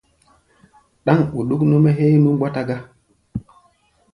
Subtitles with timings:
[1.05, 2.77] Ɗáŋ ɓuɗuk nú-mɛ́ héé nú mgbɔta gá.